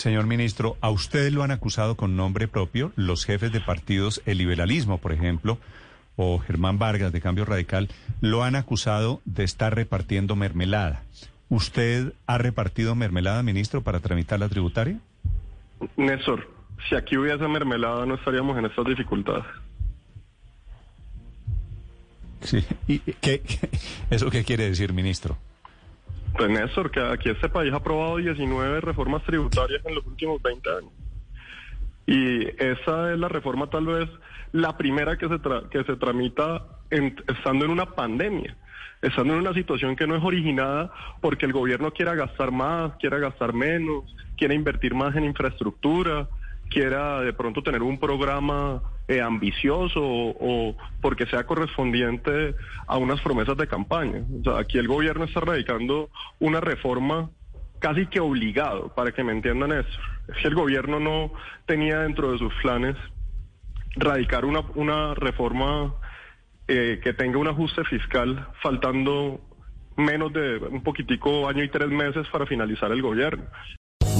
[0.00, 4.38] Señor ministro, a usted lo han acusado con nombre propio los jefes de partidos, el
[4.38, 5.58] liberalismo, por ejemplo,
[6.16, 7.90] o Germán Vargas de Cambio Radical,
[8.22, 11.02] lo han acusado de estar repartiendo mermelada.
[11.50, 14.98] ¿Usted ha repartido mermelada, ministro, para tramitar la tributaria?
[15.98, 16.48] Néstor,
[16.88, 19.44] si aquí hubiese mermelada no estaríamos en estas dificultades.
[22.40, 22.64] Sí.
[22.88, 23.42] ¿Y qué,
[24.08, 25.36] eso qué quiere decir, ministro?
[26.40, 30.70] Pues Néstor, que aquí este país ha aprobado 19 reformas tributarias en los últimos 20
[30.70, 30.92] años.
[32.06, 34.08] Y esa es la reforma tal vez
[34.52, 35.36] la primera que se,
[35.68, 38.56] que se tramita estando en una pandemia,
[39.02, 43.18] estando en una situación que no es originada porque el gobierno quiera gastar más, quiera
[43.18, 44.04] gastar menos,
[44.38, 46.26] quiera invertir más en infraestructura,
[46.70, 48.80] quiera de pronto tener un programa
[49.10, 52.54] eh, ambicioso o, porque sea correspondiente
[52.86, 54.22] a unas promesas de campaña.
[54.38, 57.28] O sea, aquí el gobierno está radicando una reforma
[57.80, 59.98] casi que obligado, para que me entiendan eso.
[60.28, 61.32] Es que el gobierno no
[61.66, 62.94] tenía dentro de sus planes
[63.96, 65.92] radicar una, una reforma
[66.68, 69.40] eh, que tenga un ajuste fiscal faltando
[69.96, 73.42] menos de un poquitico año y tres meses para finalizar el gobierno.